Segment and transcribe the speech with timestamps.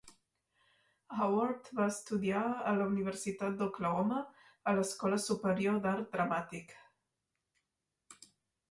[1.17, 4.25] Howard va estudiar a la Universitat d'Oklahoma,
[4.73, 6.77] a l'escola superior d'art dramàtic.